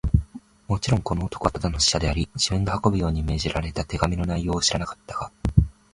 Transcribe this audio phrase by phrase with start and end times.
[0.67, 5.31] もちろん、この男はただの使者であり、自分が運ぶように命じられた手紙の内容を知らなかったが、